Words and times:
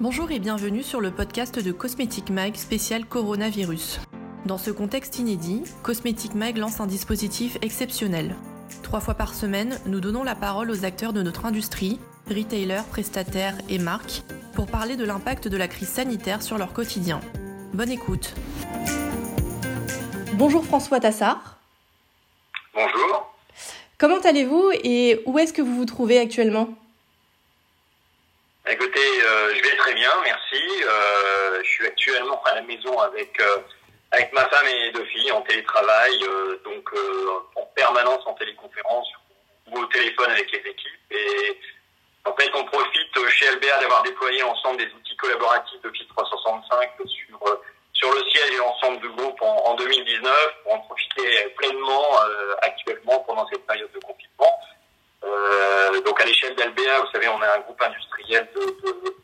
Bonjour 0.00 0.30
et 0.30 0.38
bienvenue 0.38 0.82
sur 0.82 1.02
le 1.02 1.10
podcast 1.10 1.62
de 1.62 1.72
Cosmetic 1.72 2.30
Mag 2.30 2.54
spécial 2.54 3.04
coronavirus. 3.04 4.00
Dans 4.46 4.56
ce 4.56 4.70
contexte 4.70 5.18
inédit, 5.18 5.62
Cosmetic 5.82 6.34
Mag 6.34 6.56
lance 6.56 6.80
un 6.80 6.86
dispositif 6.86 7.58
exceptionnel. 7.60 8.34
Trois 8.82 9.00
fois 9.00 9.12
par 9.12 9.34
semaine, 9.34 9.78
nous 9.84 10.00
donnons 10.00 10.24
la 10.24 10.34
parole 10.34 10.70
aux 10.70 10.86
acteurs 10.86 11.12
de 11.12 11.20
notre 11.20 11.44
industrie, 11.44 12.00
retailers, 12.30 12.84
prestataires 12.88 13.58
et 13.68 13.78
marques, 13.78 14.22
pour 14.54 14.68
parler 14.68 14.96
de 14.96 15.04
l'impact 15.04 15.48
de 15.48 15.58
la 15.58 15.68
crise 15.68 15.90
sanitaire 15.90 16.40
sur 16.40 16.56
leur 16.56 16.72
quotidien. 16.72 17.20
Bonne 17.74 17.90
écoute. 17.90 18.32
Bonjour 20.32 20.64
François 20.64 21.00
Tassard. 21.00 21.58
Bonjour. 22.72 23.34
Comment 23.98 24.20
allez-vous 24.20 24.70
et 24.82 25.22
où 25.26 25.38
est-ce 25.38 25.52
que 25.52 25.60
vous 25.60 25.76
vous 25.76 25.84
trouvez 25.84 26.18
actuellement? 26.18 26.70
Écoutez, 28.70 29.22
euh, 29.24 29.52
je 29.52 29.62
vais 29.68 29.76
très 29.78 29.94
bien, 29.94 30.12
merci. 30.22 30.62
Euh, 30.84 31.60
je 31.60 31.68
suis 31.68 31.86
actuellement 31.88 32.40
à 32.44 32.54
la 32.54 32.62
maison 32.62 32.96
avec 33.00 33.40
euh, 33.40 33.58
avec 34.12 34.32
ma 34.32 34.48
femme 34.48 34.66
et 34.68 34.92
deux 34.92 35.04
filles 35.06 35.32
en 35.32 35.40
télétravail, 35.42 36.20
donc 36.64 36.88
en 37.56 37.66
permanence 37.74 38.24
en 38.26 38.34
téléconférence 38.34 39.08
ou 39.66 39.76
au 39.76 39.86
téléphone 39.86 40.30
avec 40.30 40.52
les 40.52 40.58
équipes. 40.58 41.00
Et 41.10 41.58
en 42.24 42.32
fait, 42.36 42.50
on 42.54 42.64
profite 42.64 43.28
chez 43.28 43.50
LBA 43.56 43.80
d'avoir 43.80 44.04
déployé 44.04 44.42
ensemble 44.44 44.78
des 44.78 44.92
outils 44.94 45.16
collaboratifs 45.16 45.80
d'Office 45.82 46.08
365 46.08 46.90
sur 47.06 47.60
sur 47.92 48.14
le 48.14 48.22
siège 48.30 48.52
et 48.52 48.56
l'ensemble 48.56 49.00
du 49.00 49.08
groupe 49.10 49.42
en, 49.42 49.64
en, 49.66 49.74
2019 49.74 50.32
pour 50.62 50.74
en 50.74 50.78
profiter 50.80 51.54
pleinement 51.56 52.06
actuellement 52.62 53.18
pendant 53.26 53.46
cette 53.48 53.66
période 53.66 53.90
de 53.92 53.98
confinement. 53.98 54.60
Euh, 55.22 56.00
donc 56.00 56.20
à 56.20 56.24
l'échelle 56.24 56.54
d'Albea, 56.54 57.00
vous 57.00 57.10
savez, 57.12 57.28
on 57.28 57.40
a 57.42 57.56
un 57.56 57.60
groupe 57.60 57.80
industriel 57.82 58.09
de, 58.38 58.60
de, 58.60 59.14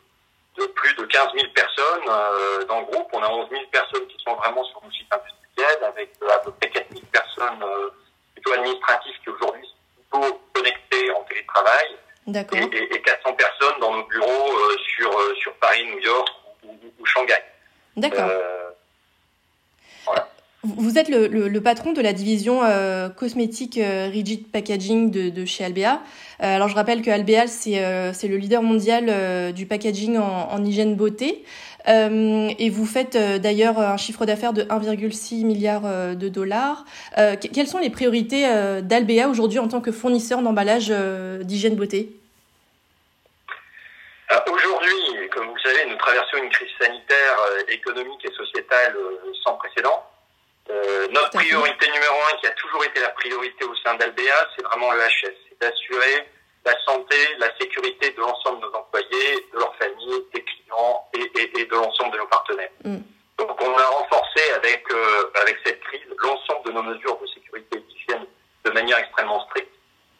de 0.57 0.65
plus 0.67 0.93
de 0.95 1.05
15 1.05 1.27
000 1.33 1.47
personnes 1.53 2.09
euh, 2.09 2.65
dans 2.65 2.79
le 2.79 2.85
groupe. 2.85 3.07
On 3.13 3.23
a 3.23 3.29
11 3.29 3.49
000 3.49 3.61
personnes 3.71 4.07
qui 4.07 4.17
sont 4.23 4.35
vraiment 4.35 4.63
sur 4.65 4.83
nos 4.83 4.91
sites 4.91 5.11
industriels, 5.11 5.83
avec 5.83 6.11
euh, 6.21 6.29
à 6.33 6.39
peu 6.39 6.51
près 6.51 6.69
4 6.69 6.87
000 6.91 7.01
personnes 7.11 7.63
euh, 7.63 7.89
plutôt 8.33 8.53
administratives 8.53 9.15
qui 9.23 9.29
aujourd'hui 9.29 9.65
sont 10.11 10.19
plutôt 10.19 10.41
connectées 10.53 11.11
en 11.11 11.23
télétravail. 11.23 11.97
Et, 12.27 12.77
et, 12.77 12.95
et, 12.95 13.01
400 13.01 13.33
personnes 13.35 13.79
dans 13.79 13.95
nos 13.95 14.03
bureaux 14.03 14.51
sur, 14.97 15.37
sur 15.37 15.53
Paris, 15.55 15.85
New 15.85 15.99
York 15.99 16.27
ou, 16.63 16.71
ou, 16.71 16.93
ou 16.99 17.05
Shanghai. 17.05 17.41
D'accord. 17.95 18.29
Vous 20.97 21.01
êtes 21.01 21.09
le, 21.09 21.61
patron 21.61 21.93
de 21.93 22.01
la 22.01 22.11
division 22.11 22.61
euh, 22.63 23.07
cosmétique 23.09 23.77
euh, 23.77 24.09
rigid 24.11 24.51
packaging 24.51 25.11
de, 25.11 25.45
chez 25.45 25.63
Albea. 25.63 26.01
Euh, 26.41 26.55
alors 26.55 26.69
je 26.69 26.73
rappelle 26.73 27.03
que 27.03 27.11
Albea 27.11 27.45
c'est 27.45 27.85
euh, 27.85 28.13
c'est 28.13 28.27
le 28.27 28.37
leader 28.37 28.63
mondial 28.63 29.05
euh, 29.07 29.51
du 29.51 29.67
packaging 29.67 30.17
en, 30.17 30.49
en 30.51 30.65
hygiène 30.65 30.95
beauté 30.95 31.45
et 31.85 32.69
vous 32.71 32.85
faites 32.87 33.15
d'ailleurs 33.15 33.77
un 33.79 33.95
chiffre 33.95 34.25
d'affaires 34.25 34.53
de 34.53 34.63
1,6 34.63 35.45
milliard 35.45 35.83
de 36.17 36.27
dollars. 36.27 36.83
quelles 37.15 37.67
sont 37.67 37.77
les 37.77 37.89
priorités 37.89 38.45
d'Albea 38.81 39.29
aujourd'hui 39.29 39.59
en 39.59 39.69
tant 39.69 39.79
que 39.79 39.93
fournisseur 39.93 40.41
d'emballage 40.41 40.89
d'hygiène 41.43 41.75
beauté? 41.75 42.09
Aujourd'hui, 44.29 45.29
comme 45.31 45.47
vous 45.47 45.55
le 45.55 45.61
savez, 45.61 45.89
nous 45.89 45.95
traversons 45.95 46.37
une 46.43 46.49
crise 46.49 46.67
sanitaire, 46.77 47.37
économique 47.69 48.25
et 48.25 48.33
sociétale 48.33 48.93
sans 49.45 49.53
précédent. 49.53 50.03
Euh, 50.69 51.07
notre 51.11 51.31
priorité 51.31 51.89
numéro 51.91 52.15
un, 52.31 52.37
qui 52.37 52.47
a 52.47 52.51
toujours 52.51 52.83
été 52.83 52.99
la 52.99 53.09
priorité 53.09 53.63
au 53.65 53.75
sein 53.77 53.95
d'Albea, 53.95 54.47
c'est 54.55 54.63
vraiment 54.63 54.91
le 54.91 54.99
HS. 54.99 55.33
C'est 55.49 55.59
d'assurer 55.61 56.27
la 56.65 56.73
santé, 56.85 57.15
la 57.39 57.47
sécurité 57.57 58.11
de 58.11 58.19
l'ensemble 58.19 58.61
de 58.61 58.67
nos 58.67 58.75
employés, 58.75 59.47
de 59.53 59.59
leurs 59.59 59.75
familles, 59.77 60.25
des 60.33 60.43
clients 60.43 61.07
et, 61.13 61.31
et, 61.39 61.59
et 61.61 61.65
de 61.65 61.75
l'ensemble 61.75 62.11
de 62.11 62.17
nos 62.17 62.27
partenaires. 62.27 62.71
Mm. 62.83 62.97
Donc 63.37 63.61
on 63.61 63.77
a 63.77 63.85
renforcé 63.85 64.41
avec, 64.55 64.83
euh, 64.91 65.31
avec 65.41 65.57
cette 65.65 65.79
crise 65.81 66.01
l'ensemble 66.17 66.65
de 66.65 66.71
nos 66.71 66.83
mesures 66.83 67.17
de 67.19 67.27
sécurité 67.27 67.77
et 67.77 67.81
d'hygiène 67.81 68.25
de 68.65 68.71
manière 68.71 68.97
extrêmement 68.97 69.45
stricte. 69.45 69.71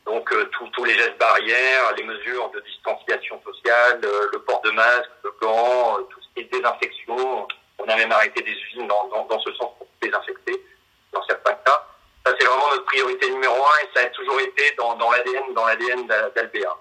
Donc 0.05 0.31
euh, 0.31 0.49
tous 0.71 0.85
les 0.85 0.93
gestes 0.93 1.17
barrières, 1.17 1.93
les 1.97 2.03
mesures 2.03 2.49
de 2.51 2.61
distanciation 2.61 3.41
sociale, 3.43 3.99
le 4.01 4.39
port 4.39 4.61
de 4.61 4.71
masque, 4.71 5.09
de 5.23 5.33
gants, 5.41 5.97
euh, 5.97 6.03
tout 6.09 6.21
ce 6.21 6.27
qui 6.33 6.41
est 6.41 6.51
désinfection. 6.51 7.47
On 7.79 7.85
a 7.89 7.95
même 7.95 8.11
arrêté 8.11 8.41
des 8.41 8.51
usines 8.51 8.87
dans, 8.87 9.07
dans, 9.07 9.25
dans 9.25 9.39
ce 9.39 9.51
sens 9.53 9.71
pour 9.77 9.86
désinfecter 10.01 10.63
dans 11.11 11.23
certains 11.23 11.53
cas. 11.53 11.87
Ça, 12.25 12.33
c'est 12.39 12.45
vraiment 12.45 12.69
notre 12.71 12.85
priorité 12.85 13.29
numéro 13.29 13.55
un 13.55 13.83
et 13.83 13.89
ça 13.95 14.05
a 14.05 14.09
toujours 14.09 14.39
été 14.39 14.75
dans, 14.77 14.95
dans 14.95 15.11
l'ADN 15.11 15.53
dans 15.53 15.65
l'ADN 15.65 16.07
d'Albea. 16.07 16.77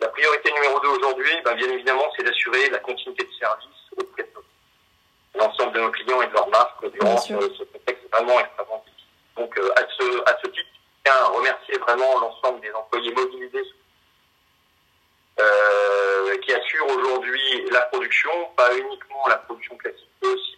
La 0.00 0.08
priorité 0.08 0.52
numéro 0.52 0.78
deux 0.80 0.88
aujourd'hui, 0.88 1.30
ben, 1.44 1.54
bien 1.54 1.70
évidemment, 1.70 2.08
c'est 2.16 2.24
d'assurer 2.24 2.70
la 2.70 2.78
continuité 2.78 3.24
de 3.24 3.32
service 3.32 3.66
auprès 3.96 4.22
de 4.22 5.38
l'ensemble 5.38 5.72
de 5.72 5.80
nos 5.80 5.90
clients 5.90 6.22
et 6.22 6.26
de 6.28 6.32
leurs 6.32 6.48
marques 6.48 6.90
durant 6.92 7.16
ce, 7.16 7.34
ce, 7.34 7.64
contexte 7.64 8.04
vraiment 8.12 8.40
extrêmement 8.40 8.84
difficile. 8.86 9.08
Donc, 9.36 9.58
euh, 9.58 9.72
à, 9.76 9.82
ce, 9.98 10.30
à 10.30 10.36
ce 10.42 10.50
titre, 10.50 10.68
je 10.72 11.10
tiens 11.10 11.20
à 11.20 11.26
remercier 11.28 11.78
vraiment 11.78 12.18
l'ensemble 12.20 12.60
des 12.60 12.72
employés 12.72 13.12
mobilisés 13.12 13.64
euh, 15.40 16.36
qui 16.38 16.52
assurent 16.52 16.96
aujourd'hui 16.96 17.68
la 17.70 17.82
production, 17.82 18.30
pas 18.56 18.76
uniquement 18.76 19.26
la 19.28 19.36
production 19.36 19.76
classique, 19.76 20.10
mais 20.22 20.28
aussi 20.28 20.57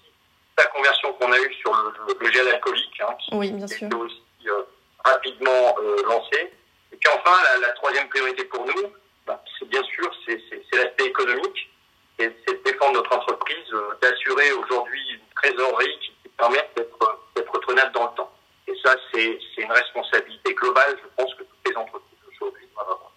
la 0.58 0.66
conversion 0.66 1.12
qu'on 1.14 1.32
a 1.32 1.38
eue 1.38 1.54
sur 1.54 1.72
le, 1.72 2.14
le, 2.20 2.32
gel 2.32 2.48
alcoolique, 2.48 3.00
hein, 3.00 3.14
qui, 3.20 3.34
oui, 3.34 3.50
bien 3.52 3.66
sûr. 3.66 3.86
était 3.86 3.96
aussi 3.96 4.22
euh, 4.46 4.62
rapidement 5.04 5.74
euh, 5.82 6.02
lancé. 6.06 6.52
Et 6.92 6.96
puis 6.96 7.10
enfin, 7.14 7.36
la, 7.54 7.66
la 7.66 7.72
troisième 7.74 8.08
priorité 8.08 8.44
pour 8.44 8.64
nous, 8.66 8.92
bah, 9.26 9.42
c'est 9.58 9.68
bien 9.68 9.82
sûr 9.84 10.10
c'est 10.26 10.38
l'aspect 10.72 11.06
économique, 11.06 11.70
et 12.18 12.30
c'est 12.46 12.58
de 12.58 12.70
défendre 12.70 12.94
notre 12.94 13.16
entreprise, 13.16 13.72
euh, 13.72 13.94
d'assurer 14.02 14.52
aujourd'hui 14.52 15.00
une 15.12 15.34
trésorerie 15.34 15.98
qui, 16.00 16.12
qui 16.22 16.28
permette 16.36 16.70
d'être 16.76 17.58
tenable 17.66 17.92
dans 17.92 18.10
le 18.10 18.14
temps. 18.16 18.32
Et 18.66 18.74
ça, 18.84 18.94
c'est 19.12 19.38
une 19.58 19.72
responsabilité 19.72 20.54
globale, 20.54 20.96
je 21.02 21.08
pense 21.16 21.34
que 21.34 21.42
toutes 21.42 21.68
les 21.68 21.76
entreprises 21.76 22.18
aujourd'hui 22.30 22.66
doivent 22.74 22.86
avoir. 22.86 23.12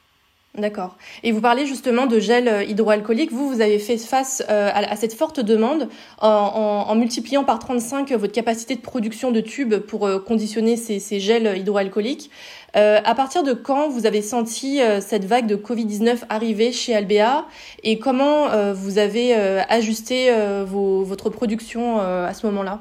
D'accord. 0.56 0.97
Et 1.24 1.31
vous 1.31 1.41
parlez 1.41 1.66
justement 1.66 2.06
de 2.06 2.19
gel 2.19 2.47
euh, 2.47 2.64
hydroalcoolique. 2.64 3.31
Vous, 3.31 3.50
vous 3.50 3.62
avez 3.62 3.80
fait 3.80 3.97
face 3.97 4.44
euh, 4.52 4.69
à, 4.72 4.96
cette 4.96 5.16
forte 5.16 5.40
demande 5.40 5.90
en, 6.19 6.94
multipliant 6.94 7.44
par 7.44 7.58
35 7.58 8.12
votre 8.12 8.34
capacité 8.34 8.75
de 8.75 8.81
production 8.81 9.31
de 9.31 9.42
tubes 9.42 9.78
pour 9.78 10.06
euh, 10.06 10.19
conditionner 10.19 10.78
ces, 10.78 11.19
gels 11.19 11.58
hydroalcooliques. 11.58 12.30
Euh, 12.75 13.00
à 13.03 13.13
partir 13.13 13.44
de 13.44 13.53
quand 13.53 13.88
vous 13.90 14.08
avez 14.08 14.22
senti 14.24 14.81
euh, 14.81 15.00
cette 15.00 15.25
vague 15.25 15.46
de 15.46 15.56
Covid-19 15.56 16.24
arriver 16.30 16.72
chez 16.72 16.96
Albea 16.96 17.46
et 17.84 18.00
comment 18.00 18.50
euh, 18.50 18.74
vous 18.74 18.97
avez 18.97 19.34
ajusté 19.69 20.31
votre 20.66 21.30
production 21.30 22.00
à 22.00 22.34
ce 22.34 22.46
moment-là? 22.47 22.80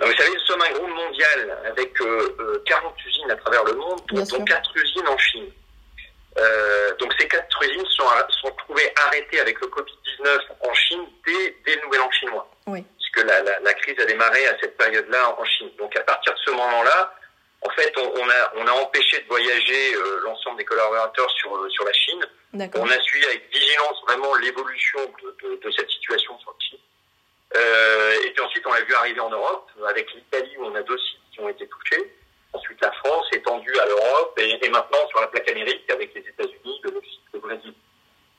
Vous 0.00 0.16
savez, 0.16 0.30
nous 0.32 0.46
sommes 0.46 0.62
un 0.62 0.72
groupe 0.72 0.90
mondial 0.90 1.58
avec 1.66 2.00
euh, 2.00 2.62
40 2.66 2.94
usines 3.04 3.30
à 3.30 3.36
travers 3.36 3.64
le 3.64 3.74
monde, 3.74 4.00
dont, 4.08 4.22
dont 4.22 4.44
4 4.44 4.76
usines 4.76 5.08
en 5.08 5.18
Chine. 5.18 5.50
Euh, 6.38 6.94
donc 6.96 7.12
ces 7.18 7.26
4 7.26 7.62
usines 7.64 7.86
sont, 7.86 8.04
sont 8.42 8.50
trouvées 8.58 8.92
arrêtées 9.06 9.40
avec 9.40 9.60
le 9.60 9.66
Covid-19 9.66 10.38
en 10.60 10.74
Chine 10.74 11.04
dès, 11.26 11.56
dès 11.66 11.74
le 11.76 11.82
Nouvel 11.82 12.00
An 12.00 12.10
chinois. 12.12 12.48
Oui. 12.66 12.84
Puisque 12.98 13.26
la, 13.26 13.42
la, 13.42 13.58
la, 13.58 13.74
crise 13.74 13.98
a 13.98 14.04
démarré 14.04 14.46
à 14.46 14.56
cette 14.60 14.76
période-là 14.76 15.34
en 15.36 15.44
Chine. 15.44 15.70
Donc 15.78 15.96
à 15.96 16.02
partir 16.02 16.32
de 16.32 16.38
ce 16.44 16.50
moment-là, 16.52 17.14
en 17.62 17.70
fait, 17.70 17.92
on, 17.96 18.20
on, 18.20 18.30
a, 18.30 18.52
on 18.56 18.66
a 18.68 18.70
empêché 18.70 19.20
de 19.20 19.26
voyager 19.26 19.94
euh, 19.94 20.20
l'ensemble 20.22 20.58
des 20.58 20.64
collaborateurs 20.64 21.30
sur, 21.32 21.50
sur 21.70 21.84
la 21.84 21.92
Chine. 21.92 22.24
On 22.54 22.88
a 22.88 23.00
suivi 23.00 23.26
avec 23.26 23.52
vigilance 23.52 24.00
vraiment 24.06 24.34
l'évolution 24.36 25.00
de, 25.22 25.48
de, 25.48 25.56
de 25.56 25.70
cette 25.72 25.90
situation 25.90 26.38
sur 26.38 26.52
la 26.52 26.58
Chine. 26.60 26.78
Euh, 27.56 28.26
et 28.26 28.30
puis 28.30 28.42
ensuite, 28.44 28.66
on 28.66 28.72
l'a 28.72 28.82
vu 28.82 28.94
arriver 28.94 29.20
en 29.20 29.30
Europe, 29.30 29.67
avec 29.88 30.12
l'Italie 30.14 30.56
où 30.58 30.64
on 30.64 30.74
a 30.74 30.82
deux 30.82 30.98
sites 30.98 31.20
qui 31.32 31.40
ont 31.40 31.48
été 31.48 31.66
touchés. 31.66 32.12
Ensuite, 32.52 32.80
la 32.80 32.92
France 32.92 33.26
étendue 33.32 33.78
à 33.78 33.86
l'Europe 33.86 34.38
et, 34.40 34.64
et, 34.64 34.68
maintenant 34.70 35.06
sur 35.08 35.20
la 35.20 35.26
plaque 35.26 35.48
Amérique 35.50 35.88
avec 35.90 36.14
les 36.14 36.22
États-Unis, 36.22 36.80
le 36.82 36.90
Mexique, 36.92 37.20
le 37.34 37.40
Brésil. 37.40 37.74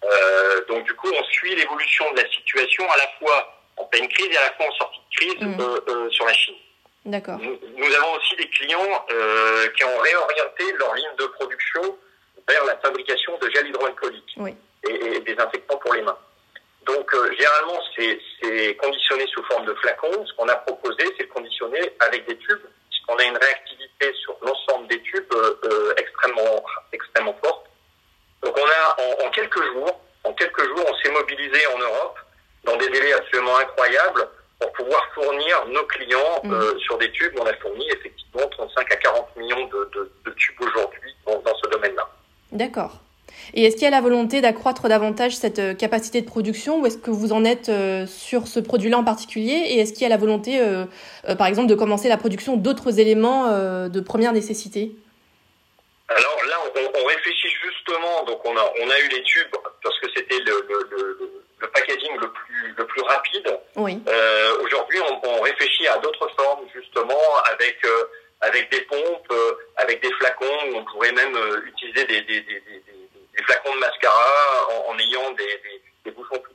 Euh, 0.04 0.66
donc 0.68 0.86
du 0.86 0.94
coup, 0.96 1.10
on 1.14 1.24
suit 1.26 1.56
l'évolution 1.56 2.12
de 2.14 2.22
la 2.22 2.30
situation 2.30 2.90
à 2.90 2.98
la 2.98 3.08
fois 3.20 3.62
en 3.78 3.86
pleine 3.86 4.08
crise 4.08 4.30
et 4.32 4.38
à 4.38 4.42
la 4.42 4.52
fois 4.54 4.66
en 4.68 4.76
sortie 4.76 5.00
de 5.00 5.16
crise 5.16 5.42
mmh. 5.42 5.62
euh, 5.62 5.80
euh, 5.90 6.10
sur 6.10 6.26
la 6.26 6.34
Chine. 6.34 6.56
D'accord. 7.06 7.38
Nous, 7.40 7.58
nous, 7.78 7.96
avons 7.96 8.14
aussi 8.18 8.36
des 8.36 8.50
clients 8.50 9.06
qui 9.76 9.84
ont 9.84 9.98
réorienté 10.00 10.72
leur 10.78 10.94
ligne 10.96 11.16
de 11.18 11.26
production 11.28 11.98
vers 12.48 12.66
la 12.66 12.78
fabrication 12.78 13.38
de 13.38 13.50
gel 13.50 13.68
hydroalcoolique 13.68 14.34
oui. 14.38 14.54
et, 14.88 15.16
et 15.16 15.20
des 15.22 15.40
infectants 15.40 15.78
pour 15.78 15.94
les 15.94 16.02
mains. 16.02 16.18
Donc, 16.90 17.14
euh, 17.14 17.32
généralement, 17.34 17.80
c'est 17.96 18.76
conditionné 19.10 19.32
sous 19.34 19.44
forme 19.44 19.66
de 19.66 19.74
flacons. 19.76 20.26
Ce 20.26 20.34
qu'on 20.34 20.48
a 20.48 20.56
proposé, 20.56 21.04
c'est 21.18 21.26
de 21.26 21.32
conditionner 21.32 21.94
avec 22.00 22.28
des 22.28 22.38
tubes, 22.38 22.62
puisqu'on 22.90 23.16
a 23.16 23.24
une 23.24 23.38
réactivité 23.38 24.14
sur 24.22 24.36
l'ensemble 24.42 24.88
des 24.88 25.02
tubes 25.02 25.34
euh, 25.34 25.94
extrêmement, 25.98 26.64
extrêmement 26.92 27.36
forte. 27.44 27.66
Donc, 28.44 28.56
on 28.58 28.66
a, 28.66 29.02
en, 29.02 29.28
en 29.28 29.30
quelques 29.32 29.64
jours, 29.74 30.00
en 30.24 30.34
quelques 30.34 30.64
jours, 30.64 30.86
on 30.88 30.96
s'est 30.98 31.12
mobilisé 31.12 31.66
en 31.76 31.80
Europe 31.80 32.20
dans 32.64 32.76
des 32.78 32.90
délais 32.90 33.14
absolument 33.14 33.58
incroyables 33.58 34.28
pour 34.60 34.72
pouvoir 34.74 35.02
fournir 35.14 35.66
nos 35.68 35.86
clients 35.86 36.42
mmh. 36.44 36.54
euh, 36.54 36.78
sur 36.80 36.98
des 36.98 37.12
tubes. 37.12 37.34
On 37.40 37.46
a 37.46 37.54
fourni 37.56 37.88
effectivement 37.90 38.48
35 38.48 38.92
à 38.92 38.96
40 38.98 39.36
millions 39.38 39.66
de, 39.68 39.90
de, 39.94 40.12
de 40.26 40.32
tubes 40.32 40.62
aujourd'hui 40.62 41.16
dans, 41.26 41.40
dans, 41.40 41.56
ce 41.56 41.70
domaine-là. 41.70 42.08
D'accord. 42.52 42.92
Et 43.54 43.66
est-ce 43.66 43.76
qu'il 43.76 43.84
y 43.84 43.88
a 43.88 43.92
la 43.92 44.02
volonté 44.02 44.42
d'accroître 44.42 44.88
davantage 44.88 45.36
cette 45.36 45.60
euh, 45.60 45.74
capacité 45.74 46.22
de 46.22 46.26
production 46.26 46.80
ou 46.80 46.86
est-ce 46.86 46.98
que 46.98 47.10
vous 47.10 47.34
en 47.34 47.44
êtes 47.44 47.70
euh, 47.70 48.06
sur 48.06 48.48
ce 48.48 48.60
produit-là 48.60 48.98
en 48.98 49.04
particulier 49.04 49.54
Et 49.54 49.80
est-ce 49.80 49.94
qu'il 49.94 50.04
y 50.04 50.06
a 50.06 50.10
la 50.10 50.18
volonté, 50.18 50.60
euh, 50.60 50.86
par 51.38 51.48
exemple, 51.48 51.68
de 51.68 51.76
commencer 51.76 52.10
la 52.10 52.18
production 52.18 52.58
d'autres 52.58 53.00
éléments 53.00 53.48
de 53.50 54.00
première 54.00 54.34
nécessité? 54.34 54.92
Alors 56.08 56.40
là, 56.50 56.58
on, 56.76 57.06
réfléchit 57.06 57.50
justement, 57.64 58.24
donc 58.26 58.44
on 58.44 58.56
a, 58.58 58.74
on 58.82 58.90
a 58.90 59.00
eu 59.00 59.08
les 59.10 59.24
tubes 59.24 59.56
parce 59.84 60.00
que 60.00 60.08
c'était 60.16 60.40
le, 60.40 60.66
le, 60.68 61.32
le, 61.60 61.68
packaging 61.68 62.12
le 62.20 62.32
plus, 62.32 62.74
le 62.76 62.86
plus 62.86 63.02
rapide. 63.04 63.60
Oui. 63.76 64.00
Aujourd'hui, 64.64 65.00
on, 65.24 65.42
réfléchit 65.42 65.88
à 65.88 65.98
d'autres 66.00 66.30
formes, 66.36 66.66
justement, 66.74 67.22
avec, 67.54 67.78
avec 68.42 68.72
des 68.72 68.82
pompes, 68.82 69.34
avec 69.78 70.02
des 70.02 70.12
flacons, 70.14 70.46
on 70.76 70.84
pourrait 70.86 71.12
même 71.12 71.38
utiliser 71.68 72.06
des, 72.06 72.22
des, 72.22 72.42
des 72.42 72.60
des 72.60 72.99
flacons 73.44 73.74
de 73.76 73.80
mascara 73.80 74.68
en, 74.88 74.98
ayant 74.98 75.32
des, 75.32 75.62
des, 76.06 76.12
bouchons 76.12 76.40
plus 76.40 76.54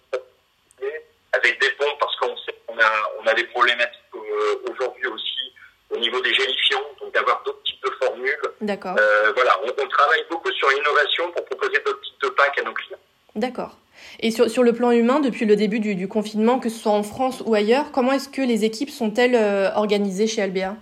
avec 1.32 1.60
des 1.60 1.70
pompes 1.72 1.98
parce 1.98 2.14
qu'on 2.16 2.36
sait 2.38 2.54
qu'on 2.66 2.78
a, 2.78 3.10
on 3.20 3.26
a 3.26 3.34
des 3.34 3.44
problématiques 3.44 4.00
euh, 4.14 4.70
aujourd'hui 4.70 5.06
aussi 5.08 5.52
au 5.90 5.98
niveau 5.98 6.20
des 6.20 6.32
gélifiants, 6.32 6.82
donc 7.00 7.12
d'avoir 7.12 7.42
d'autres 7.44 7.62
types 7.62 7.82
de 7.84 7.90
formules. 8.02 8.42
D'accord. 8.60 8.96
Euh, 8.98 9.32
voilà, 9.34 9.58
on, 9.62 9.88
travaille 9.88 10.24
beaucoup 10.30 10.50
sur 10.52 10.68
l'innovation 10.70 11.30
pour 11.32 11.44
proposer 11.44 11.80
d'autres 11.84 12.00
types 12.00 12.22
de 12.22 12.28
packs 12.30 12.58
à 12.58 12.62
nos 12.62 12.72
clients. 12.72 12.98
D'accord. 13.36 13.76
Et 14.20 14.30
sur, 14.30 14.50
sur 14.50 14.62
le 14.62 14.72
plan 14.72 14.90
humain, 14.90 15.20
depuis 15.20 15.44
le 15.44 15.56
début 15.56 15.78
du, 15.78 15.94
du, 15.94 16.08
confinement, 16.08 16.58
que 16.58 16.68
ce 16.68 16.78
soit 16.78 16.92
en 16.92 17.02
France 17.02 17.42
ou 17.44 17.54
ailleurs, 17.54 17.92
comment 17.92 18.12
est-ce 18.12 18.28
que 18.28 18.42
les 18.42 18.64
équipes 18.64 18.90
sont-elles 18.90 19.36
euh, 19.36 19.70
organisées 19.74 20.26
chez 20.26 20.42
Albea 20.42 20.76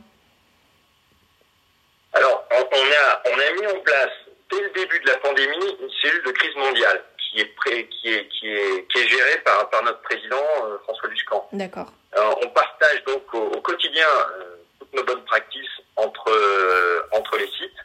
Alors, 2.14 2.44
on 2.50 2.54
a, 2.54 3.22
on 3.26 3.34
a 3.34 3.60
mis 3.60 3.66
en 3.66 3.80
place 3.80 4.10
dès 4.52 4.60
le 4.60 4.70
début 4.70 5.00
de 5.00 5.06
la 5.06 5.16
pandémie 5.18 5.76
une 5.80 5.90
cellule 6.02 6.22
de 6.24 6.30
crise 6.32 6.54
mondiale 6.56 7.02
qui 7.18 7.40
est, 7.40 7.56
pré, 7.56 7.88
qui 7.88 8.12
est, 8.12 8.28
qui 8.28 8.48
est, 8.48 8.86
qui 8.88 8.98
est 8.98 9.08
gérée 9.08 9.38
par, 9.44 9.68
par 9.70 9.82
notre 9.82 10.00
président 10.02 10.44
euh, 10.64 10.78
François 10.84 11.08
Luscan. 11.08 11.48
D'accord. 11.52 11.90
on 12.14 12.48
partage 12.48 13.02
donc 13.04 13.22
au, 13.32 13.60
quotidien 13.62 14.06
euh, 14.06 14.56
toutes 14.78 14.92
nos 14.92 15.04
bonnes 15.04 15.24
pratiques 15.24 15.68
entre, 15.96 16.30
euh, 16.30 17.02
entre 17.12 17.38
les 17.38 17.46
sites. 17.46 17.80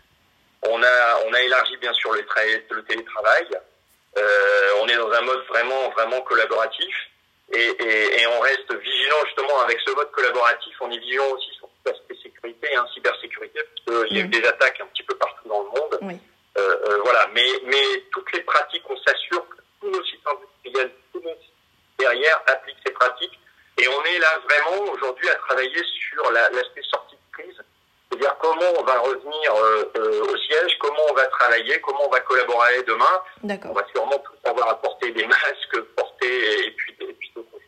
On 0.63 0.83
a, 0.83 1.17
on 1.27 1.33
a 1.33 1.41
élargi 1.41 1.77
bien 1.77 1.93
sûr 1.93 2.11
le, 2.11 2.25
le 2.71 2.83
télétravail. 2.83 3.47
on 4.81 4.87
est 4.87 4.97
dans 4.97 5.11
un 5.11 5.21
mode 5.21 5.45
vraiment, 5.47 5.89
vraiment 5.91 6.21
collaboratif. 6.21 6.95
Et, 7.53 7.59
et, 7.59 8.21
et, 8.21 8.27
on 8.27 8.39
reste 8.41 8.73
vigilant 8.73 9.23
justement 9.25 9.61
avec 9.61 9.79
ce 9.79 9.91
mode 9.91 10.11
collaboratif. 10.11 10.75
On 10.81 10.91
est 10.91 10.97
vigilant 10.97 11.29
aussi 11.29 11.49
sur 11.53 11.69
l'aspect 11.85 12.17
sécurité, 12.21 12.67
hein, 12.75 12.85
cybersécurité, 12.93 13.61
parce 13.63 14.05
qu'il 14.07 14.17
y 14.17 14.19
a 14.19 14.25
eu 14.25 14.27
des 14.27 14.45
attaques 14.45 14.81
un 14.81 14.87
petit 14.87 15.03
peu 15.03 15.15
partout 15.15 15.47
dans 15.47 15.61
le 15.61 15.69
monde. 15.69 15.99
Oui. 16.01 16.19
Euh, 16.87 16.91
euh, 16.91 17.01
voilà, 17.03 17.27
mais, 17.33 17.47
mais 17.65 18.03
toutes 18.11 18.31
les 18.33 18.41
pratiques, 18.41 18.83
on 18.89 18.97
s'assure 18.97 19.47
que 19.49 19.57
tous 19.81 19.89
nos 19.91 20.03
sites 20.03 20.25
industriels, 20.25 20.91
tous 21.13 21.19
nos 21.21 21.35
sites 21.35 21.53
derrière 21.99 22.41
appliquent 22.47 22.77
ces 22.85 22.93
pratiques. 22.93 23.39
Et 23.77 23.87
on 23.87 24.03
est 24.03 24.19
là 24.19 24.39
vraiment 24.49 24.91
aujourd'hui 24.91 25.29
à 25.29 25.35
travailler 25.35 25.83
sur 25.83 26.31
l'aspect 26.31 26.81
sortie 26.89 27.15
de 27.15 27.37
crise, 27.37 27.61
c'est-à-dire 28.09 28.35
comment 28.39 28.71
on 28.79 28.83
va 28.83 28.99
revenir 28.99 29.55
euh, 29.55 30.23
au 30.23 30.37
siège, 30.37 30.77
comment 30.79 31.03
on 31.09 31.13
va 31.13 31.27
travailler, 31.27 31.79
comment 31.81 32.07
on 32.07 32.09
va 32.09 32.19
collaborer 32.21 32.81
demain. 32.83 33.21
On 33.69 33.73
va 33.73 33.85
sûrement 33.93 34.17
tous 34.17 34.49
avoir 34.49 34.69
à 34.69 34.81
porter 34.81 35.11
des 35.11 35.25
masques, 35.27 35.79
porter 35.95 36.67
et 36.67 36.71
puis, 36.71 36.95
et 37.01 37.13
puis 37.13 37.31
d'autres 37.35 37.51
choses. 37.51 37.61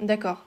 D'accord. 0.00 0.38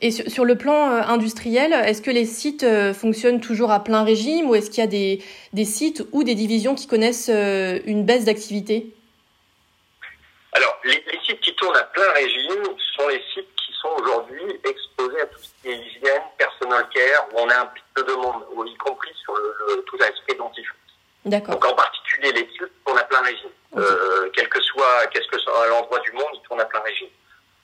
Et 0.00 0.10
sur, 0.10 0.44
le 0.44 0.56
plan 0.56 0.90
euh, 0.90 1.02
industriel, 1.02 1.72
est-ce 1.72 2.02
que 2.02 2.10
les 2.10 2.24
sites 2.24 2.64
euh, 2.64 2.94
fonctionnent 2.94 3.40
toujours 3.40 3.70
à 3.70 3.82
plein 3.82 4.04
régime 4.04 4.48
ou 4.48 4.54
est-ce 4.54 4.70
qu'il 4.70 4.80
y 4.80 4.86
a 4.86 4.90
des, 4.90 5.22
des, 5.52 5.64
sites 5.64 6.04
ou 6.12 6.24
des 6.24 6.34
divisions 6.34 6.74
qui 6.74 6.86
connaissent 6.86 7.30
euh, 7.32 7.78
une 7.86 8.04
baisse 8.04 8.24
d'activité? 8.24 8.94
Alors, 10.52 10.78
les, 10.84 11.02
sites 11.26 11.40
qui 11.40 11.54
tournent 11.56 11.76
à 11.76 11.84
plein 11.84 12.10
régime 12.12 12.64
sont 12.96 13.08
les 13.08 13.22
sites 13.32 13.48
qui 13.56 13.72
sont 13.80 13.88
aujourd'hui 14.00 14.60
exposés 14.68 15.20
à 15.20 15.26
tout 15.26 15.38
ce 15.40 15.48
qui 15.62 15.68
est 15.70 15.76
hygiène, 15.76 16.22
personal 16.38 16.86
care, 16.92 17.28
où 17.32 17.38
on 17.38 17.48
a 17.48 17.60
un 17.60 17.66
pic 17.66 17.84
de 17.96 18.02
demande, 18.02 18.42
y 18.66 18.76
compris 18.76 19.10
sur 19.22 19.34
le, 19.34 19.82
tout 19.86 19.96
l'aspect 19.96 20.34
dentifrice. 20.36 20.80
D'accord. 21.24 21.54
Donc 21.54 21.64
en 21.64 21.74
particulier 21.74 22.32
les 22.32 22.46
sites 22.52 22.70
tournent 22.84 22.98
à 22.98 23.04
plein 23.04 23.22
régime. 23.22 23.50
quel 24.34 24.48
que 24.48 24.60
soit, 24.62 25.06
qu'est-ce 25.12 25.28
que 25.28 25.38
soit 25.40 25.68
l'endroit 25.68 26.00
du 26.00 26.12
monde, 26.12 26.28
ils 26.34 26.46
tournent 26.46 26.60
à 26.60 26.66
plein 26.66 26.80
régime. 26.80 27.08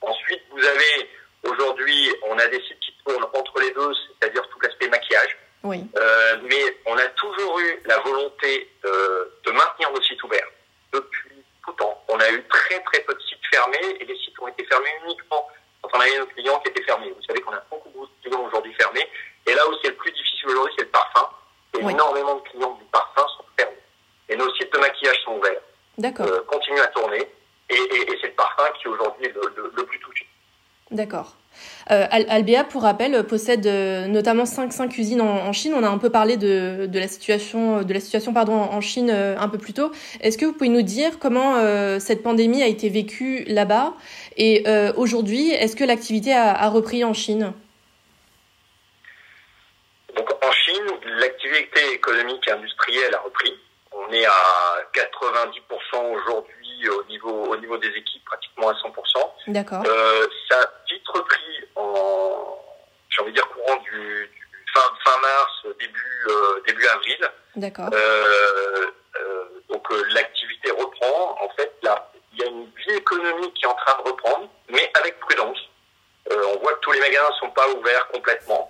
Ensuite, 0.01 0.41
vous 0.49 0.65
avez 0.65 1.07
Aujourd'hui, 1.43 2.09
on 2.29 2.30
a 2.41 2.47
des 2.47 2.61
sites 2.61 2.79
qui 2.79 2.93
tournent 3.05 3.23
entre 3.23 3.59
les 3.59 3.71
deux, 3.71 3.91
c'est-à-dire 4.19 4.47
tout 4.49 4.59
l'aspect 4.61 4.87
maquillage. 4.89 5.37
Oui. 5.63 5.85
Euh, 5.95 6.37
mais 6.43 6.77
on 6.87 6.97
a 6.97 7.05
toujours 7.21 7.59
eu 7.59 7.79
la 7.85 7.99
volonté 7.99 8.69
euh, 8.85 9.25
de 9.45 9.51
maintenir 9.51 9.91
nos 9.91 10.01
sites 10.01 10.23
ouverts 10.23 10.47
depuis 10.91 11.43
tout 11.63 11.71
temps. 11.73 12.03
On 12.07 12.19
a 12.19 12.29
eu 12.31 12.43
très 12.47 12.79
très 12.81 13.01
peu 13.01 13.13
de 13.13 13.21
sites 13.21 13.45
fermés 13.53 13.97
et 13.99 14.05
les 14.05 14.17
sites 14.17 14.39
ont 14.39 14.47
été 14.47 14.65
fermés 14.65 14.89
uniquement 15.05 15.47
quand 15.81 15.89
on 15.93 15.99
avait 15.99 16.17
nos 16.17 16.25
clients 16.27 16.59
qui 16.61 16.71
étaient 16.71 16.83
fermés. 16.83 17.13
Vous 17.15 17.23
savez 17.27 17.41
qu'on 17.41 17.53
a 17.53 17.63
beaucoup, 17.69 17.89
beaucoup 17.89 18.07
de 18.07 18.27
clients 18.27 18.43
aujourd'hui 18.47 18.73
fermés. 18.73 19.07
Et 19.45 19.53
là 19.53 19.67
où 19.67 19.73
c'est 19.81 19.89
le 19.89 19.95
plus 19.95 20.11
difficile 20.11 20.49
aujourd'hui, 20.49 20.73
c'est 20.77 20.85
le 20.85 20.89
parfum. 20.89 21.27
Et 21.75 21.79
énormément 21.79 22.35
de 22.35 22.49
clients 22.49 22.73
du 22.73 22.85
parfum 22.85 23.25
sont 23.37 23.45
fermés. 23.57 23.77
Et 24.29 24.35
nos 24.35 24.53
sites 24.55 24.73
de 24.73 24.79
maquillage 24.79 25.21
sont 25.23 25.37
ouverts. 25.37 25.61
D'accord. 25.97 26.27
Euh, 26.27 26.41
continuent 26.47 26.81
à 26.81 26.87
tourner. 26.87 27.21
Et, 27.69 27.75
et, 27.75 28.11
et 28.11 28.17
c'est 28.19 28.27
le 28.27 28.33
parfum 28.33 28.67
qui 28.81 28.87
aujourd'hui 28.87 29.25
est 29.27 29.33
le, 29.33 29.71
le 29.75 29.85
plus 29.85 29.99
touché. 29.99 30.27
D'accord. 30.89 31.35
Euh, 31.91 32.63
pour 32.69 32.83
rappel, 32.83 33.23
possède 33.27 33.67
euh, 33.67 34.07
notamment 34.07 34.45
5, 34.45 34.71
5 34.71 34.97
usines 34.97 35.21
en, 35.21 35.51
Chine. 35.51 35.73
On 35.75 35.83
a 35.83 35.89
un 35.89 35.97
peu 35.97 36.09
parlé 36.09 36.37
de, 36.37 36.89
la 36.93 37.07
situation, 37.07 37.83
de 37.83 37.93
la 37.93 37.99
situation 37.99 38.33
pardon, 38.33 38.53
en 38.53 38.81
Chine 38.81 39.09
euh, 39.09 39.37
un 39.37 39.49
peu 39.49 39.57
plus 39.57 39.73
tôt. 39.73 39.91
Est-ce 40.21 40.37
que 40.37 40.45
vous 40.45 40.53
pouvez 40.53 40.69
nous 40.69 40.81
dire 40.81 41.19
comment 41.19 41.55
euh, 41.57 41.99
cette 41.99 42.23
pandémie 42.23 42.63
a 42.63 42.67
été 42.67 42.89
vécue 42.89 43.43
là-bas? 43.47 43.93
Et 44.37 44.63
aujourd'hui, 44.95 45.51
est-ce 45.51 45.75
que 45.75 45.83
l'activité 45.83 46.33
a, 46.33 46.53
a, 46.53 46.69
repris 46.69 47.03
en 47.03 47.13
Chine? 47.13 47.53
Donc, 50.15 50.29
En 50.43 50.51
Chine, 50.51 50.85
l'activité 51.19 51.93
économique 51.93 52.47
et 52.47 52.51
industrielle 52.51 53.13
a 53.13 53.19
repris. 53.19 53.53
On 53.91 54.11
est 54.13 54.25
à 54.25 54.31
90% 54.95 56.15
aujourd'hui 56.15 56.60
au 56.89 57.03
niveau, 57.05 57.45
au 57.45 57.57
niveau 57.57 57.77
des 57.77 57.89
équipes, 57.89 58.23
pratiquement 58.25 58.69
à 58.69 58.73
100%. 58.73 58.91
D'accord. 59.47 59.83
Euh, 59.85 60.27
ça 60.49 60.61
a 60.61 60.71
vite 60.89 61.07
repris 61.07 61.65
en, 61.75 62.59
j'ai 63.09 63.21
envie 63.21 63.31
de 63.31 63.35
dire, 63.35 63.47
courant 63.49 63.77
du, 63.77 64.29
fin, 64.73 64.81
fin 65.05 65.21
mars, 65.21 65.75
début, 65.79 66.27
euh, 66.29 66.61
début 66.67 66.85
avril. 66.87 67.31
D'accord. 67.55 67.89
Euh, 67.93 68.85
euh 69.19 69.45
donc 69.69 69.89
euh, 69.91 70.03
l'activité 70.11 70.71
reprend. 70.71 71.37
En 71.41 71.49
fait, 71.55 71.71
là, 71.83 72.11
il 72.33 72.39
y 72.39 72.43
a 72.43 72.47
une 72.47 72.65
vie 72.65 72.95
économique 72.95 73.53
qui 73.53 73.63
est 73.63 73.67
en 73.67 73.75
train 73.75 74.01
de 74.01 74.09
reprendre, 74.09 74.49
mais 74.69 74.91
avec 74.95 75.19
prudence. 75.19 75.57
on 76.29 76.59
voit 76.59 76.73
que 76.73 76.79
tous 76.79 76.91
les 76.91 76.99
magasins 76.99 77.29
ne 77.29 77.47
sont 77.47 77.51
pas 77.51 77.67
ouverts 77.69 78.07
complètement. 78.09 78.69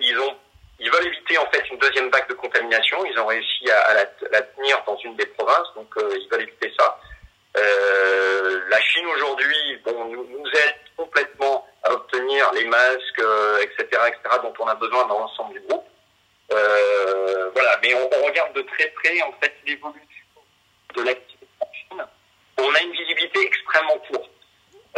ils 0.00 0.18
ont 0.18 0.36
ils 0.82 0.90
veulent 0.90 1.06
éviter 1.06 1.38
en 1.38 1.46
fait 1.46 1.62
une 1.70 1.78
deuxième 1.78 2.10
vague 2.10 2.28
de 2.28 2.34
contamination. 2.34 3.04
Ils 3.06 3.18
ont 3.18 3.26
réussi 3.26 3.70
à, 3.70 3.94
la, 3.94 4.42
tenir 4.42 4.82
dans 4.84 4.96
une 4.98 5.14
des 5.16 5.26
provinces, 5.26 5.68
donc 5.76 5.88
euh, 5.96 6.18
ils 6.20 6.28
veulent 6.28 6.42
éviter 6.42 6.72
ça. 6.78 6.98
Euh, 7.56 8.60
la 8.68 8.80
Chine 8.80 9.06
aujourd'hui, 9.06 9.80
bon, 9.84 10.06
nous, 10.06 10.26
nous, 10.28 10.46
aide 10.48 10.74
complètement 10.96 11.66
à 11.84 11.92
obtenir 11.92 12.50
les 12.54 12.60
masques, 12.72 13.22
etc., 13.62 13.86
euh, 13.92 14.06
etc., 14.08 14.36
dont 14.42 14.54
on 14.58 14.66
a 14.66 14.74
besoin 14.74 15.06
dans 15.06 15.18
l'ensemble 15.20 15.54
du 15.54 15.60
groupe. 15.66 15.86
voilà, 16.48 17.78
mais 17.82 17.94
on, 17.94 18.08
on, 18.18 18.26
regarde 18.26 18.52
de 18.54 18.62
très 18.62 18.88
près 18.88 19.20
en 19.22 19.32
fait 19.40 19.54
l'évolution 19.66 20.26
de 20.96 21.02
l'activité 21.02 21.46
en 21.60 21.68
Chine. 21.72 22.04
On 22.58 22.74
a 22.74 22.80
une 22.82 22.92
visibilité 22.92 23.46
extrêmement 23.46 23.98
courte. 24.10 24.30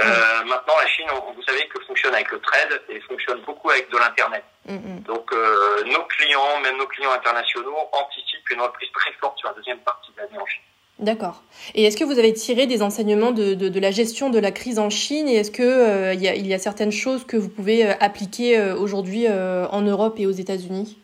Euh, 0.01 0.45
maintenant, 0.45 0.75
la 0.81 0.89
Chine, 0.89 1.07
vous 1.37 1.43
savez 1.43 1.69
que 1.69 1.81
fonctionne 1.85 2.15
avec 2.15 2.31
le 2.33 2.41
trade 2.41 2.83
et 2.89 3.01
fonctionne 3.03 3.41
beaucoup 3.43 3.71
avec 3.71 3.89
de 3.91 3.99
l'internet. 3.99 4.45
Mm-hmm. 4.69 5.03
Donc, 5.05 5.33
euh, 5.33 5.85
nos 5.85 6.05
clients, 6.07 6.61
même 6.61 6.77
nos 6.79 6.87
clients 6.89 7.13
internationaux, 7.13 7.89
anticipent 7.93 8.51
une 8.51 8.61
reprise 8.61 8.91
très 8.93 9.13
forte 9.21 9.39
sur 9.39 9.49
la 9.49 9.55
deuxième 9.55 9.79
partie 9.81 10.11
de 10.13 10.19
l'année 10.19 10.39
en 10.39 10.47
Chine. 10.47 10.63
D'accord. 11.01 11.43
Et 11.75 11.85
est-ce 11.85 11.97
que 11.97 12.05
vous 12.05 12.21
avez 12.21 12.33
tiré 12.33 12.67
des 12.67 12.81
enseignements 12.81 13.33
de, 13.33 13.55
de, 13.55 13.69
de, 13.69 13.81
la 13.81 13.91
gestion 13.91 14.31
de 14.31 14.39
la 14.39 14.53
crise 14.53 14.79
en 14.79 14.91
Chine? 14.91 15.29
Et 15.29 15.37
est-ce 15.37 15.51
que 15.51 15.63
euh, 15.63 16.15
il 16.15 16.23
y, 16.23 16.29
a, 16.29 16.37
il 16.37 16.47
y, 16.47 16.55
a, 16.55 16.59
certaines 16.59 16.93
choses 16.93 17.27
que 17.27 17.37
vous 17.37 17.49
pouvez 17.49 17.85
euh, 17.85 17.95
appliquer 17.99 18.59
euh, 18.59 18.77
aujourd'hui 18.77 19.27
en 19.29 19.81
Europe 19.83 20.15
et 20.19 20.27
aux 20.27 20.33
États-Unis? 20.33 20.99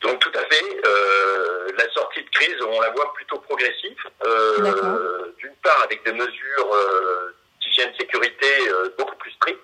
Donc 0.00 0.18
tout 0.20 0.32
à 0.34 0.42
fait. 0.42 0.64
la 1.76 1.90
sortie 1.92 2.22
de 2.22 2.30
crise, 2.30 2.56
on 2.66 2.80
la 2.80 2.90
voit 2.90 3.12
plutôt 3.14 3.38
progressive. 3.38 3.96
D'une 5.38 5.56
part 5.62 5.82
avec 5.84 6.02
des 6.04 6.12
mesures 6.12 6.76
d'hygiène 7.60 7.92
sécurité 7.98 8.46
beaucoup 8.98 9.16
plus 9.16 9.32
strictes 9.32 9.60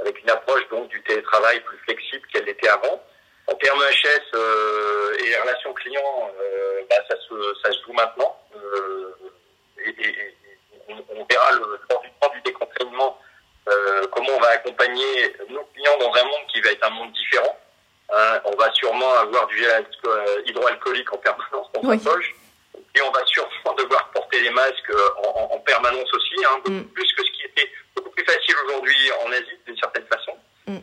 avec 0.00 0.22
une 0.22 0.30
approche 0.30 0.68
donc 0.70 0.88
du 0.88 1.02
télétravail 1.02 1.60
plus 1.60 1.78
flexible 1.78 2.22
qu'elle 2.32 2.44
l'était 2.44 2.68
avant. 2.68 3.02
En 3.48 3.54
termes 3.54 3.80
HS 3.80 4.34
euh, 4.34 5.16
et 5.24 5.36
relations 5.36 5.72
clients, 5.74 6.30
euh, 6.40 6.80
bah, 6.90 6.96
ça, 7.08 7.16
se, 7.16 7.54
ça 7.62 7.70
se 7.70 7.82
joue 7.84 7.92
maintenant. 7.92 8.36
Euh, 8.56 9.14
et, 9.84 9.90
et, 9.90 10.34
on, 10.88 11.24
verra 11.24 11.52
le, 11.52 11.78
lors 11.90 12.00
du 12.00 12.10
temps 12.20 12.30
du 12.32 12.40
déconfinement 12.42 13.18
euh, 13.68 14.06
comment 14.12 14.30
on 14.36 14.40
va 14.40 14.50
accompagner 14.50 15.34
nos 15.48 15.64
clients 15.74 15.98
dans 15.98 16.12
un 16.14 16.24
monde 16.24 16.46
qui 16.52 16.60
va 16.60 16.70
être 16.70 16.86
un 16.86 16.90
monde 16.90 17.12
différent. 17.12 17.56
Hein, 18.12 18.40
on 18.44 18.56
va 18.56 18.72
sûrement 18.72 19.12
avoir 19.14 19.46
du 19.48 19.58
gel 19.58 19.84
hydroalcoolique 20.46 21.12
en 21.12 21.18
permanence 21.18 21.66
dans 21.74 21.98
sa 21.98 22.10
poche. 22.10 22.34
et 22.94 23.02
on 23.02 23.10
va 23.10 23.26
sûrement 23.26 23.74
devoir 23.76 24.08
porter 24.10 24.40
les 24.40 24.50
masques 24.50 24.92
en, 25.24 25.54
en, 25.54 25.58
permanence 25.58 26.12
aussi, 26.14 26.34
hein, 26.44 26.58
beaucoup 26.64 26.70
mm. 26.70 26.88
plus 26.90 27.12
que 27.14 27.24
ce 27.24 27.30
qui 27.32 27.42
était 27.46 27.70
beaucoup 27.96 28.10
plus 28.10 28.24
facile 28.24 28.54
aujourd'hui 28.64 29.10
en 29.24 29.32
Asie 29.32 29.58
d'une 29.66 29.78
certaine 29.78 30.06
façon. 30.06 30.32
Mm. 30.68 30.78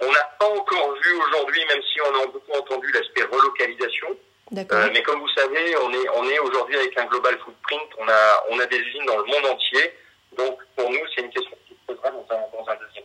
On 0.00 0.12
n'a 0.12 0.24
pas 0.38 0.46
encore 0.46 0.96
aujourd'hui, 1.18 1.64
même 1.66 1.82
si 1.82 2.00
on 2.00 2.22
a 2.22 2.26
beaucoup 2.26 2.52
entendu 2.52 2.90
l'aspect 2.92 3.22
relocalisation. 3.22 4.08
Euh, 4.56 4.90
mais 4.92 5.02
comme 5.02 5.20
vous 5.20 5.28
savez, 5.36 5.76
on 5.76 5.92
est, 5.92 6.08
on 6.16 6.24
est 6.28 6.38
aujourd'hui 6.38 6.76
avec 6.76 6.96
un 6.98 7.04
global 7.06 7.38
footprint. 7.38 7.88
On 7.98 8.08
a, 8.08 8.44
on 8.50 8.58
a 8.58 8.66
des 8.66 8.78
usines 8.78 9.04
dans 9.04 9.18
le 9.18 9.24
monde 9.24 9.46
entier. 9.52 9.92
Donc 10.36 10.58
pour 10.76 10.90
nous, 10.90 11.00
c'est 11.14 11.22
une 11.22 11.30
question 11.30 11.56
qui 11.66 11.74
se 11.74 11.92
posera 11.92 12.10
dans 12.10 12.26
un, 12.30 12.40
dans 12.56 12.68
un 12.70 12.76
deuxième. 12.76 13.04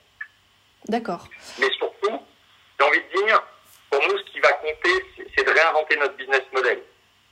D'accord. 0.88 1.28
Mais 1.60 1.70
surtout, 1.78 2.20
j'ai 2.80 2.86
envie 2.86 3.02
de 3.02 3.26
dire, 3.26 3.44
pour 3.90 4.02
nous, 4.08 4.18
ce 4.18 4.24
qui 4.32 4.40
va 4.40 4.54
compter, 4.54 5.06
c'est 5.36 5.44
de 5.46 5.52
réinventer 5.52 5.98
notre 5.98 6.16
business 6.16 6.44
model. 6.54 6.82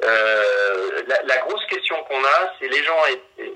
Euh, 0.04 1.04
la, 1.08 1.22
la, 1.24 1.38
grosse 1.38 1.64
question 1.68 1.96
qu'on 2.06 2.24
a, 2.24 2.54
c'est 2.60 2.68
les 2.68 2.84
gens 2.84 2.98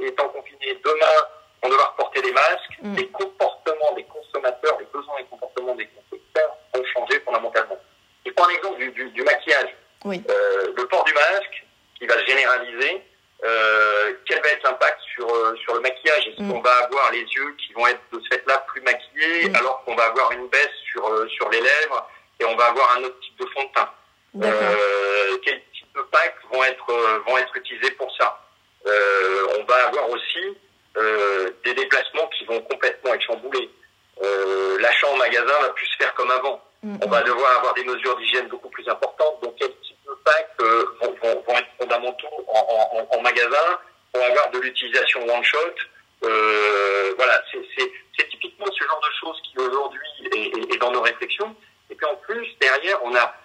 étant 0.02 0.30
confinés 0.30 0.80
demain, 0.84 1.26
on 1.64 1.70
devra 1.70 1.96
porter 1.98 2.22
des 2.22 2.32
masques, 2.32 2.78
mm. 2.82 2.96
les 2.96 3.08
comportements 3.08 3.94
des 3.96 4.04
consommateurs, 4.04 4.78
les 4.80 4.86
besoins 4.94 5.18
et 5.20 5.26
comportements 5.26 5.76
des 5.76 5.88
consommateurs 5.88 6.58
ont 6.74 6.84
changé 6.94 7.20
fondamentalement. 7.22 7.78
Je 8.26 8.32
prends 8.32 8.48
l'exemple 8.48 8.80
du, 8.80 8.92
du, 8.92 9.10
du, 9.12 9.24
maquillage. 9.24 9.76
Oui. 10.16 10.24
Euh, 10.30 10.74
le 10.76 10.88
port 10.88 11.04
du 11.04 11.14
masque, 11.14 11.66
qui 12.00 12.06
va 12.08 12.16
se 12.20 12.26
généraliser, 12.26 13.02
euh, 13.44 14.14
quel 14.26 14.42
va 14.42 14.50
être 14.50 14.64
l'impact 14.64 15.00
sur, 15.14 15.28
euh, 15.30 15.56
sur 15.64 15.76
le 15.76 15.82
maquillage? 15.82 16.28
Est-ce 16.28 16.42
mm. 16.42 16.52
qu'on 16.52 16.62
va 16.62 16.72
avoir 16.84 17.12
les 17.12 17.22
yeux 17.22 17.56
qui 17.58 17.74
vont 17.74 17.88
être 17.88 18.02
de 18.12 18.20
ce 18.20 18.36
fait-là 18.36 18.58
plus 18.68 18.82
maquillés, 18.82 19.50
mm. 19.50 19.56
alors 19.56 19.84
qu'on 19.84 19.96
va 19.96 20.06
avoir 20.06 20.32
une 20.32 20.48
baisse 20.48 20.70
sur, 20.92 21.04
sur 21.30 21.50
les 21.50 21.62
lèvres 21.62 22.08
et 22.40 22.46
on 22.46 22.56
va 22.56 22.66
avoir 22.66 22.98
un 22.98 23.04
autre 23.04 23.20
type 23.20 23.40
de 23.40 23.46
fond 23.48 23.64
de 23.64 23.72
teint? 23.74 23.90
Euh, 24.44 25.38
Quel 25.44 25.62
type 25.74 25.94
de 25.96 26.02
packs 26.12 26.36
vont 26.52 26.64
être, 26.64 27.22
vont 27.26 27.38
être 27.38 27.56
utilisés 27.56 27.92
pour 27.92 28.14
ça? 28.18 28.42
On 29.58 29.64
va 29.64 29.88
avoir 29.88 30.10
aussi 30.10 30.58
des 31.64 31.74
déplacements 31.74 32.28
qui 32.38 32.46
vont 32.46 32.62
complètement 32.62 33.14
être 33.14 33.22
chamboulés. 33.22 33.70
L'achat 34.80 35.08
en 35.08 35.18
magasin 35.18 35.62
va 35.62 35.70
plus 35.70 35.86
se 35.86 35.98
faire 35.98 36.14
comme 36.16 36.32
avant. 36.32 36.62
Mm. 36.84 36.98
On 37.04 37.08
va 37.08 37.22
devoir 37.24 37.58
avoir 37.58 37.74
des 37.74 37.84
mesures 37.84 38.16
d'hygiène 38.18 38.48
beaucoup 38.48 38.70
plus 38.70 38.88
importantes. 38.88 39.42
Donc, 39.42 39.56
quel 39.58 39.72
type 39.82 39.98
de 40.06 40.14
packs 40.24 40.56
vont, 40.60 41.16
vont, 41.24 41.44
vont, 41.48 41.58
être 41.58 41.68
fondamentaux 41.80 42.28
en, 42.48 43.08
en, 43.10 43.18
en 43.18 43.22
magasin 43.36 43.80
pour 44.14 44.24
avoir 44.24 44.50
de 44.52 44.60
l'utilisation 44.60 45.28
one 45.28 45.44
shot 45.44 45.76
euh, 46.24 47.14
voilà, 47.18 47.42
c'est 47.52 48.30
typiquement 48.30 48.66
ce 48.72 48.84
genre 48.84 49.02
de 49.02 49.14
choses 49.20 49.42
qui 49.44 49.60
aujourd'hui 49.60 50.00
est, 50.34 50.74
est, 50.74 50.78
dans 50.78 50.92
nos 50.92 51.02
réflexions. 51.02 51.56
Et 51.90 51.96
puis 51.96 52.06
en 52.06 52.16
plus, 52.16 52.48
derrière, 52.60 53.04
on 53.04 53.14
a, 53.16 53.36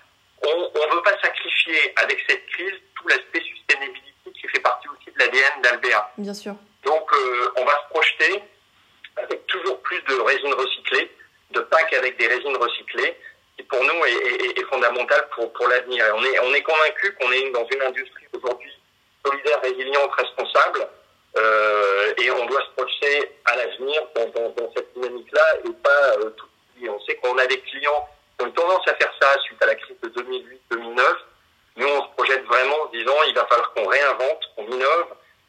on 0.43 0.87
ne 0.87 0.95
veut 0.95 1.03
pas 1.03 1.19
sacrifier 1.21 1.93
avec 1.97 2.25
cette 2.29 2.47
crise 2.47 2.75
tout 2.95 3.09
l'aspect 3.09 3.43
sustainability 3.43 4.33
qui 4.33 4.49
fait 4.49 4.61
partie 4.61 4.89
aussi 4.89 5.11
de 5.15 5.19
l'ADN 5.19 5.63
d'Albea. 5.63 6.13
Bien 6.17 6.33
sûr. 6.33 6.55
Donc, 6.85 7.13
euh, 7.13 7.53
on 7.57 7.65
va 7.65 7.73
se 7.73 7.91
projeter 7.91 8.43
avec 9.17 9.47
toujours 9.47 9.81
plus 9.83 10.01
de 10.03 10.15
résines 10.15 10.55
recyclées, 10.55 11.11
de 11.51 11.61
packs 11.61 11.93
avec 11.93 12.17
des 12.19 12.29
résines 12.29 12.57
recyclées, 12.57 13.17
qui 13.59 13.65
pour 13.65 13.83
nous 13.83 14.05
est, 14.07 14.45
est, 14.47 14.59
est 14.59 14.65
fondamental 14.71 15.29
pour, 15.35 15.53
pour 15.53 15.69
l'avenir. 15.69 16.05
On 16.15 16.25
est, 16.25 16.39
on 16.39 16.55
est 16.55 16.63
convaincu 16.63 17.15
qu'on 17.21 17.33
est 17.33 17.51
dans 17.51 17.67
une 17.67 17.83
industrie 17.83 18.27
aujourd'hui 18.33 18.73
solidaire, 19.25 19.61
résiliente, 19.63 20.13
responsable, 20.13 20.89
euh, 21.37 22.15
et 22.19 22.31
on 22.31 22.47
doit 22.47 22.63
se 22.63 22.71
projeter 22.77 23.33
à 23.45 23.57
l'avenir 23.57 24.03
dans, 24.15 24.73
cette 24.75 24.93
dynamique-là 24.95 25.57
et 25.65 25.73
pas 25.83 26.19
euh, 26.19 26.31
tout. 26.31 26.47
On 26.89 27.01
sait 27.01 27.15
qu'on 27.17 27.37
a 27.37 27.47
des 27.47 27.61
clients 27.61 28.09
qui 28.39 28.47
ont 28.47 28.51
tendance 28.53 28.89
à 28.89 28.95
faire 28.95 29.13
ça 29.21 29.39
suite 29.43 29.63
à 29.63 29.67
la 29.67 29.75
crise 29.75 29.97
de 30.03 30.09
2008-2009. 30.09 31.01
Nous, 31.77 31.87
on 31.87 32.03
se 32.03 32.09
projette 32.17 32.45
vraiment 32.47 32.83
en 32.85 32.87
disant 32.87 33.15
il 33.29 33.35
va 33.35 33.47
falloir 33.47 33.73
qu'on 33.75 33.87
réinvente, 33.87 34.41
qu'on 34.57 34.67
innove 34.67 35.07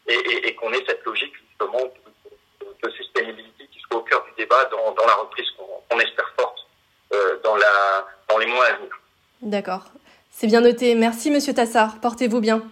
et, 0.07 0.13
et, 0.13 0.47
et 0.47 0.55
qu'on 0.55 0.71
ait 0.73 0.83
cette 0.87 1.03
logique 1.05 1.33
justement 1.49 1.79
de, 1.79 2.87
de, 2.87 2.93
sustainability 2.93 3.67
qui 3.71 3.79
soit 3.79 3.97
au 3.97 4.03
cœur 4.03 4.23
du 4.25 4.43
débat 4.43 4.65
dans, 4.65 5.05
la 5.05 5.15
reprise 5.15 5.47
qu'on 5.57 5.99
espère 5.99 6.31
forte 6.37 6.59
euh, 7.13 7.39
dans 7.43 8.37
les 8.37 8.45
mois 8.45 8.65
à 8.65 8.73
venir. 8.73 8.91
D'accord. 9.41 9.85
C'est 10.29 10.47
bien 10.47 10.61
noté. 10.61 10.95
Merci, 10.95 11.31
Monsieur 11.31 11.53
Tassard. 11.53 11.99
Portez-vous 12.01 12.41
bien. 12.41 12.63